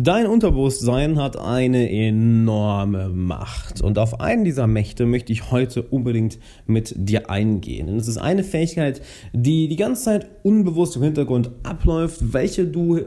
[0.00, 6.38] Dein Unterbewusstsein hat eine enorme Macht und auf einen dieser Mächte möchte ich heute unbedingt
[6.66, 7.88] mit dir eingehen.
[7.96, 13.06] es ist eine Fähigkeit, die die ganze Zeit unbewusst im Hintergrund abläuft, welche du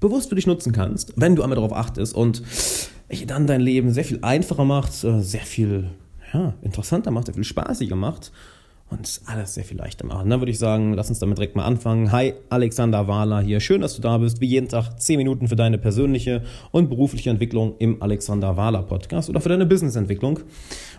[0.00, 2.42] bewusst für dich nutzen kannst, wenn du einmal darauf achtest und
[3.08, 5.90] welche dann dein Leben sehr viel einfacher macht, äh, sehr viel
[6.32, 8.32] ja, interessanter macht, sehr viel spaßiger macht
[8.90, 10.30] und alles sehr viel leichter machen.
[10.30, 12.12] Dann würde ich sagen, lass uns damit direkt mal anfangen.
[12.12, 13.60] Hi, Alexander Wahler hier.
[13.60, 14.40] Schön, dass du da bist.
[14.40, 19.28] Wie jeden Tag 10 Minuten für deine persönliche und berufliche Entwicklung im Alexander Wahler Podcast
[19.30, 20.40] oder für deine Businessentwicklung.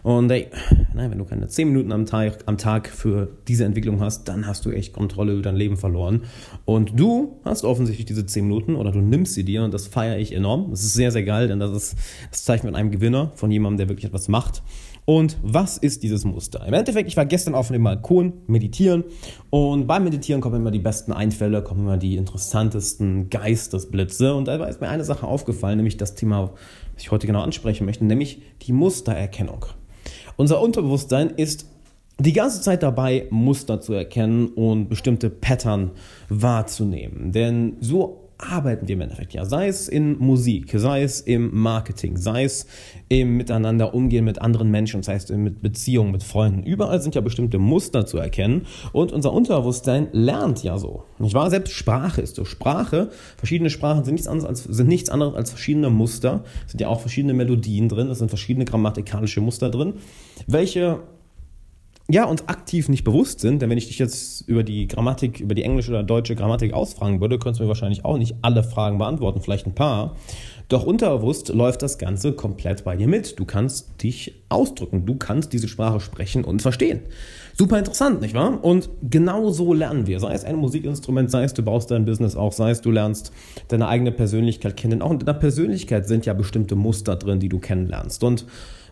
[0.03, 0.48] Und hey,
[0.93, 4.45] nein, wenn du keine 10 Minuten am Tag, am Tag für diese Entwicklung hast, dann
[4.45, 6.23] hast du echt Kontrolle über dein Leben verloren.
[6.65, 10.17] Und du hast offensichtlich diese 10 Minuten oder du nimmst sie dir und das feiere
[10.17, 10.71] ich enorm.
[10.71, 11.95] Das ist sehr, sehr geil, denn das ist
[12.31, 14.63] das Zeichen von einem Gewinner, von jemandem, der wirklich etwas macht.
[15.05, 16.65] Und was ist dieses Muster?
[16.65, 19.03] Im Endeffekt, ich war gestern auf dem Balkon meditieren
[19.51, 24.65] und beim Meditieren kommen immer die besten Einfälle, kommen immer die interessantesten Geistesblitze und da
[24.65, 26.53] ist mir eine Sache aufgefallen, nämlich das Thema,
[26.95, 29.65] was ich heute genau ansprechen möchte, nämlich die Mustererkennung.
[30.37, 31.67] Unser Unterbewusstsein ist
[32.17, 35.91] die ganze Zeit dabei, Muster zu erkennen und bestimmte Pattern
[36.29, 37.31] wahrzunehmen.
[37.31, 39.45] Denn so arbeiten wir im Endeffekt ja.
[39.45, 42.67] Sei es in Musik, sei es im Marketing, sei es
[43.07, 46.63] im Miteinander umgehen mit anderen Menschen, sei es mit Beziehungen, mit Freunden.
[46.63, 51.03] Überall sind ja bestimmte Muster zu erkennen und unser Unterbewusstsein lernt ja so.
[51.19, 51.49] Nicht wahr?
[51.49, 52.45] Selbst Sprache ist so.
[52.45, 56.43] Sprache, verschiedene Sprachen sind nichts anderes als, sind nichts anderes als verschiedene Muster.
[56.67, 59.93] Sind ja auch verschiedene Melodien drin, es sind verschiedene grammatikalische Muster drin,
[60.47, 60.99] welche
[62.07, 65.56] ja, uns aktiv nicht bewusst sind, denn wenn ich dich jetzt über die Grammatik, über
[65.56, 69.00] die englische oder deutsche Grammatik ausfragen würde, könntest du mir wahrscheinlich auch nicht alle Fragen
[69.00, 70.16] beantworten, vielleicht ein paar.
[70.69, 73.39] Doch unterbewusst läuft das Ganze komplett bei dir mit.
[73.39, 77.01] Du kannst dich ausdrücken, du kannst diese Sprache sprechen und verstehen.
[77.57, 78.63] Super interessant, nicht wahr?
[78.63, 80.19] Und genau so lernen wir.
[80.19, 83.31] Sei es ein Musikinstrument, sei es du baust dein Business auch, sei es du lernst
[83.67, 85.01] deine eigene Persönlichkeit kennen.
[85.01, 88.23] Auch in deiner Persönlichkeit sind ja bestimmte Muster drin, die du kennenlernst.
[88.23, 88.45] Und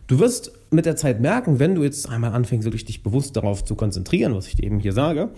[0.07, 3.63] Du wirst mit der Zeit merken, wenn du jetzt einmal anfängst, wirklich dich bewusst darauf
[3.63, 5.29] zu konzentrieren, was ich dir eben hier sage,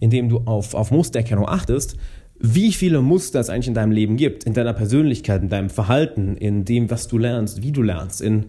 [0.00, 1.96] indem du auf, auf Mustererkennung achtest,
[2.38, 6.36] wie viele Muster es eigentlich in deinem Leben gibt, in deiner Persönlichkeit, in deinem Verhalten,
[6.36, 8.46] in dem, was du lernst, wie du lernst, in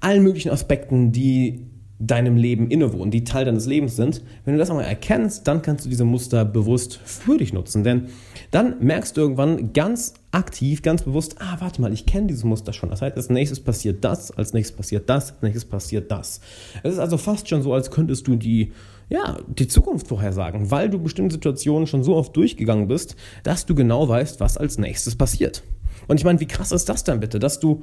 [0.00, 1.66] allen möglichen Aspekten, die
[1.98, 4.22] deinem Leben innewohnen, die Teil deines Lebens sind.
[4.44, 7.84] Wenn du das einmal erkennst, dann kannst du diese Muster bewusst für dich nutzen.
[7.84, 8.08] Denn
[8.50, 12.72] dann merkst du irgendwann ganz aktiv, ganz bewusst, ah, warte mal, ich kenne dieses Muster
[12.72, 12.90] schon.
[12.90, 16.40] Das heißt, als nächstes passiert das, als nächstes passiert das, als nächstes passiert das.
[16.82, 18.72] Es ist also fast schon so, als könntest du die,
[19.08, 23.74] ja, die Zukunft vorhersagen, weil du bestimmte Situationen schon so oft durchgegangen bist, dass du
[23.74, 25.62] genau weißt, was als nächstes passiert.
[26.08, 27.82] Und ich meine, wie krass ist das dann bitte, dass du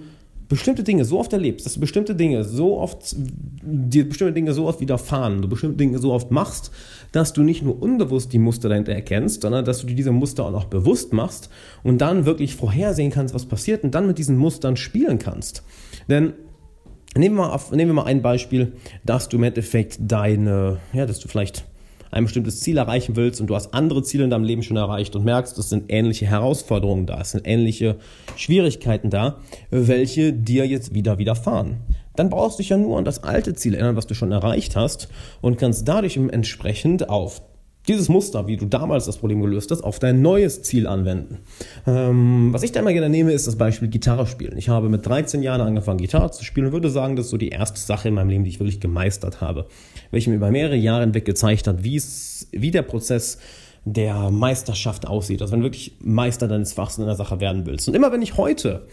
[0.55, 3.15] bestimmte Dinge so oft erlebst, dass du bestimmte Dinge so oft,
[3.63, 6.71] dir bestimmte Dinge so oft widerfahren, du bestimmte Dinge so oft machst,
[7.11, 10.45] dass du nicht nur unbewusst die Muster dahinter erkennst, sondern dass du dir diese Muster
[10.45, 11.49] auch noch bewusst machst
[11.83, 15.63] und dann wirklich vorhersehen kannst, was passiert und dann mit diesen Mustern spielen kannst.
[16.09, 16.33] Denn
[17.15, 18.73] nehmen wir mal, auf, nehmen wir mal ein Beispiel,
[19.03, 21.65] dass du im Endeffekt deine, ja, dass du vielleicht
[22.11, 25.15] ein bestimmtes Ziel erreichen willst und du hast andere Ziele in deinem Leben schon erreicht
[25.15, 27.95] und merkst, es sind ähnliche Herausforderungen da, es sind ähnliche
[28.35, 29.37] Schwierigkeiten da,
[29.69, 31.77] welche dir jetzt wieder widerfahren.
[32.15, 34.75] Dann brauchst du dich ja nur an das alte Ziel erinnern, was du schon erreicht
[34.75, 35.07] hast
[35.39, 37.41] und kannst dadurch entsprechend auf
[37.87, 41.39] dieses Muster, wie du damals das Problem gelöst hast, auf dein neues Ziel anwenden.
[41.87, 44.57] Ähm, was ich da immer gerne nehme, ist das Beispiel Gitarre spielen.
[44.57, 47.37] Ich habe mit 13 Jahren angefangen, Gitarre zu spielen und würde sagen, das ist so
[47.37, 49.67] die erste Sache in meinem Leben, die ich wirklich gemeistert habe.
[50.11, 53.39] Welche mir über mehrere Jahre hinweg gezeigt hat, wie der Prozess
[53.83, 55.41] der Meisterschaft aussieht.
[55.41, 57.87] Also wenn du wirklich Meister deines Fachs in einer Sache werden willst.
[57.87, 58.85] Und immer wenn ich heute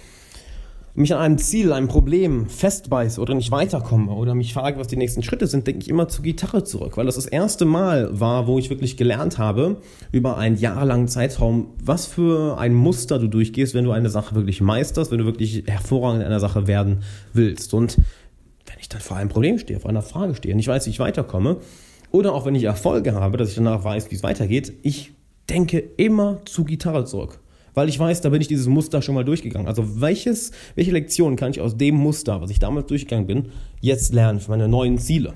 [0.98, 4.96] mich an einem Ziel, einem Problem festbeiße oder nicht weiterkomme oder mich frage, was die
[4.96, 8.46] nächsten Schritte sind, denke ich immer zur Gitarre zurück, weil das das erste Mal war,
[8.46, 13.74] wo ich wirklich gelernt habe, über einen jahrelangen Zeitraum, was für ein Muster du durchgehst,
[13.74, 17.74] wenn du eine Sache wirklich meisterst, wenn du wirklich hervorragend in einer Sache werden willst.
[17.74, 17.96] Und
[18.66, 21.00] wenn ich dann vor einem Problem stehe, vor einer Frage stehe, nicht weiß, wie ich
[21.00, 21.58] weiterkomme,
[22.10, 25.12] oder auch wenn ich Erfolge habe, dass ich danach weiß, wie es weitergeht, ich
[25.48, 27.40] denke immer zu Gitarre zurück
[27.78, 29.68] weil ich weiß, da bin ich dieses Muster schon mal durchgegangen.
[29.68, 34.12] Also welches, welche Lektion kann ich aus dem Muster, was ich damals durchgegangen bin, jetzt
[34.12, 35.34] lernen für meine neuen Ziele?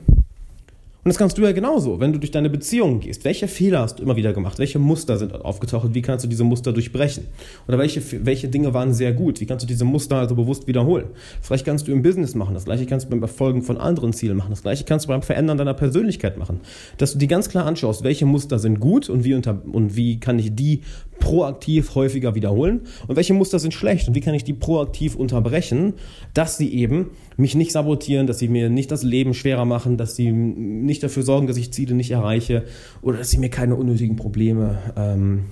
[1.05, 3.25] Und das kannst du ja genauso, wenn du durch deine Beziehungen gehst.
[3.25, 4.61] Welche Fehler hast du immer wieder gemacht?
[4.61, 5.89] Welche Muster sind aufgetaucht?
[5.95, 7.27] Wie kannst du diese Muster durchbrechen?
[7.67, 9.41] Oder welche, welche Dinge waren sehr gut?
[9.41, 11.07] Wie kannst du diese Muster also bewusst wiederholen?
[11.41, 12.55] Vielleicht kannst du im Business machen.
[12.55, 14.51] Das gleiche kannst du beim Erfolgen von anderen Zielen machen.
[14.51, 16.61] Das gleiche kannst du beim Verändern deiner Persönlichkeit machen.
[16.99, 20.21] Dass du dir ganz klar anschaust, welche Muster sind gut und wie, unter, und wie
[20.21, 20.83] kann ich die
[21.23, 25.95] proaktiv häufiger wiederholen und welche Muster sind schlecht und wie kann ich die proaktiv unterbrechen,
[26.35, 30.17] dass sie eben mich nicht sabotieren, dass sie mir nicht das Leben schwerer machen, dass
[30.17, 32.65] sie nicht dafür sorgen, dass ich Ziele nicht erreiche
[33.01, 35.45] oder dass sie mir keine unnötigen Probleme ähm,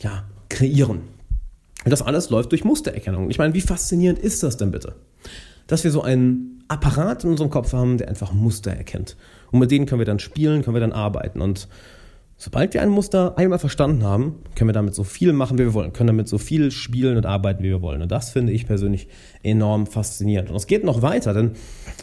[0.00, 1.00] ja, kreieren.
[1.84, 3.30] Und das alles läuft durch Mustererkennung.
[3.30, 4.96] Ich meine, wie faszinierend ist das denn bitte?
[5.66, 9.16] Dass wir so einen Apparat in unserem Kopf haben, der einfach Muster erkennt.
[9.52, 11.40] Und mit denen können wir dann spielen, können wir dann arbeiten.
[11.40, 11.68] Und
[12.36, 15.74] sobald wir ein Muster einmal verstanden haben, können wir damit so viel machen, wie wir
[15.74, 18.02] wollen, können damit so viel spielen und arbeiten, wie wir wollen.
[18.02, 19.08] Und das finde ich persönlich
[19.42, 20.50] enorm faszinierend.
[20.50, 21.52] Und es geht noch weiter, denn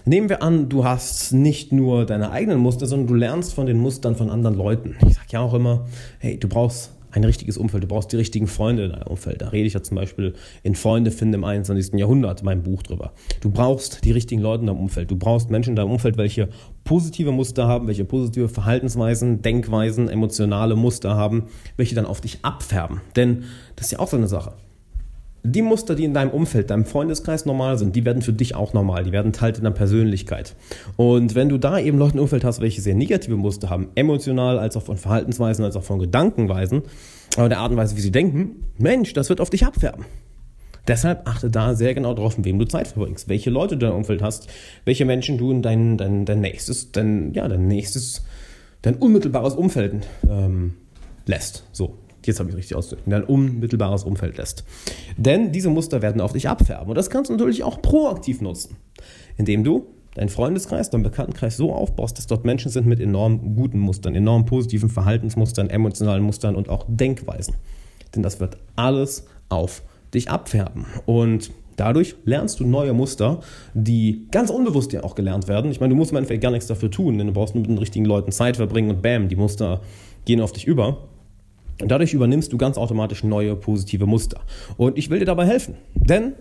[0.06, 3.78] nehmen wir an, du hast nicht nur deine eigenen Muster, sondern du lernst von den
[3.78, 4.96] Mustern von anderen Leuten.
[5.08, 5.86] Ich sage ja auch immer,
[6.20, 7.84] hey, du brauchst ein richtiges Umfeld.
[7.84, 9.42] Du brauchst die richtigen Freunde in deinem Umfeld.
[9.42, 10.34] Da rede ich ja zum Beispiel
[10.64, 11.94] in Freunde finden im 21.
[12.00, 13.14] Jahrhundert, mein Buch drüber.
[13.40, 15.12] Du brauchst die richtigen Leute in deinem Umfeld.
[15.12, 16.50] Du brauchst Menschen in deinem Umfeld, welche
[16.84, 21.44] positive Muster haben, welche positive Verhaltensweisen, Denkweisen, emotionale Muster haben,
[21.78, 23.02] welche dann auf dich abfärben.
[23.16, 23.44] Denn
[23.76, 24.54] das ist ja auch so eine Sache
[25.44, 28.74] die Muster, die in deinem Umfeld, deinem Freundeskreis normal sind, die werden für dich auch
[28.74, 29.04] normal.
[29.04, 30.56] Die werden Teil deiner Persönlichkeit.
[30.96, 34.58] Und wenn du da eben Leute im Umfeld hast, welche sehr negative Muster haben, emotional,
[34.58, 36.84] als auch von Verhaltensweisen, als auch von Gedankenweisen,
[37.38, 40.06] oder der Art und Weise, wie sie denken, Mensch, das wird auf dich abfärben.
[40.88, 43.92] Deshalb achte da sehr genau drauf, mit wem du Zeit verbringst, welche Leute du in
[43.92, 44.48] deinem Umfeld hast,
[44.86, 48.24] welche Menschen du in dein, dein, dein nächstes, dein, ja, dein nächstes,
[48.82, 50.74] dein unmittelbares Umfeld ähm,
[51.26, 51.64] lässt.
[51.72, 54.64] So, jetzt habe ich richtig ausgedrückt, in dein unmittelbares Umfeld lässt.
[55.18, 56.90] Denn diese Muster werden auf dich abfärben.
[56.90, 58.78] Und das kannst du natürlich auch proaktiv nutzen,
[59.38, 63.80] indem du deinen Freundeskreis, deinen Bekanntenkreis so aufbaust, dass dort Menschen sind mit enorm guten
[63.80, 67.56] Mustern, enorm positiven Verhaltensmustern, emotionalen Mustern und auch Denkweisen.
[68.16, 69.82] Denn das wird alles auf
[70.14, 70.86] dich abfärben.
[71.06, 73.40] Und Dadurch lernst du neue Muster,
[73.74, 75.72] die ganz unbewusst ja auch gelernt werden.
[75.72, 77.70] Ich meine, du musst im Endeffekt gar nichts dafür tun, denn du brauchst nur mit
[77.70, 79.82] den richtigen Leuten Zeit verbringen und bam, die Muster
[80.26, 81.10] gehen auf dich über.
[81.82, 84.42] Und dadurch übernimmst du ganz automatisch neue positive Muster.
[84.78, 85.76] Und ich will dir dabei helfen.
[85.96, 86.34] Denn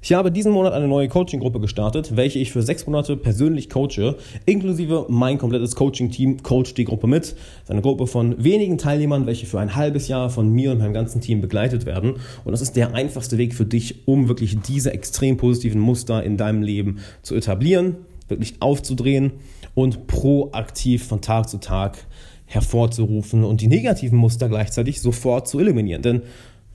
[0.00, 4.14] ich habe diesen Monat eine neue Coaching-Gruppe gestartet, welche ich für sechs Monate persönlich coache,
[4.44, 7.24] inklusive mein komplettes Coaching-Team coacht die Gruppe mit.
[7.24, 7.32] Das
[7.64, 10.94] ist eine Gruppe von wenigen Teilnehmern, welche für ein halbes Jahr von mir und meinem
[10.94, 12.14] ganzen Team begleitet werden.
[12.44, 16.36] Und das ist der einfachste Weg für dich, um wirklich diese extrem positiven Muster in
[16.36, 17.96] deinem Leben zu etablieren,
[18.28, 19.32] wirklich aufzudrehen
[19.74, 21.98] und proaktiv von Tag zu Tag
[22.46, 26.02] hervorzurufen und die negativen Muster gleichzeitig sofort zu eliminieren.
[26.02, 26.22] Denn,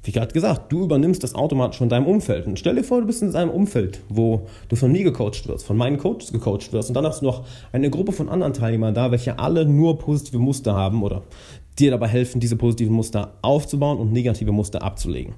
[0.04, 2.46] wie gerade gesagt, du übernimmst das automatisch von deinem Umfeld.
[2.48, 5.66] Und stell dir vor, du bist in einem Umfeld, wo du von mir gecoacht wirst,
[5.66, 8.94] von meinen Coaches gecoacht wirst und dann hast du noch eine Gruppe von anderen Teilnehmern
[8.94, 11.24] da, welche alle nur positive Muster haben oder
[11.80, 15.36] dir dabei helfen, diese positiven Muster aufzubauen und negative Muster abzulegen.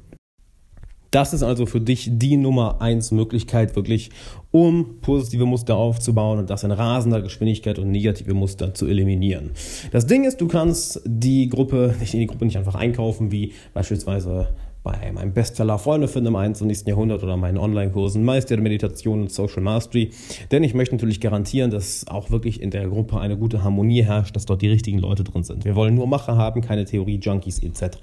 [1.13, 4.09] Das ist also für dich die Nummer eins Möglichkeit, wirklich,
[4.49, 9.51] um positive Muster aufzubauen und das in rasender Geschwindigkeit und negative Muster zu eliminieren.
[9.91, 13.53] Das Ding ist, du kannst die Gruppe, nicht in die Gruppe nicht einfach einkaufen, wie
[13.75, 14.47] beispielsweise
[14.81, 16.87] bei meinem Bestseller Freunde finden im 21.
[16.87, 20.09] Jahrhundert oder meinen Online-Kursen Meister der Meditation und Social Mastery.
[20.51, 24.35] Denn ich möchte natürlich garantieren, dass auch wirklich in der Gruppe eine gute Harmonie herrscht,
[24.35, 25.63] dass dort die richtigen Leute drin sind.
[25.63, 27.97] Wir wollen nur Macher haben, keine Theorie-Junkies etc.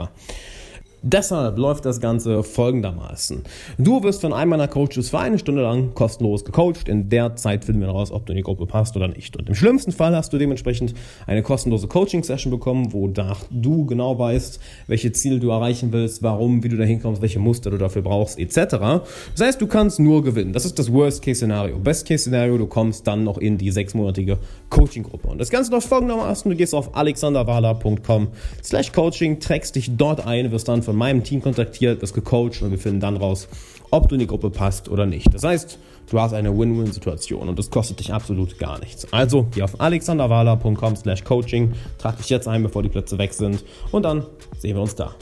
[1.02, 3.43] Deshalb läuft das Ganze folgendermaßen.
[3.79, 6.88] Du wirst von einem meiner Coaches für eine Stunde lang kostenlos gecoacht.
[6.88, 9.35] In der Zeit finden wir raus, ob du in die Gruppe passt oder nicht.
[9.35, 10.93] Und im schlimmsten Fall hast du dementsprechend
[11.26, 16.69] eine kostenlose Coaching-Session bekommen, wonach du genau weißt, welche Ziele du erreichen willst, warum, wie
[16.69, 18.56] du da hinkommst, welche Muster du dafür brauchst, etc.
[18.76, 20.53] Das heißt, du kannst nur gewinnen.
[20.53, 21.79] Das ist das Worst-Case-Szenario.
[21.79, 24.37] Best-Case-Szenario, du kommst dann noch in die sechsmonatige
[24.69, 25.29] Coaching-Gruppe.
[25.29, 26.50] Und das Ganze läuft folgendermaßen.
[26.50, 28.29] Du gehst auf alexanderwala.com
[28.62, 32.73] slash coaching, trägst dich dort ein, wirst dann von meinem Team kontaktiert, das gecoacht und
[32.73, 33.47] wir finden dann raus,
[33.93, 35.32] ob du in die Gruppe passt oder nicht.
[35.32, 35.79] Das heißt,
[36.11, 39.06] du hast eine Win-Win-Situation und das kostet dich absolut gar nichts.
[39.13, 43.63] Also geh auf alexanderwala.com slash coaching, trag dich jetzt ein, bevor die Plätze weg sind
[43.93, 44.27] und dann
[44.59, 45.15] sehen wir uns da.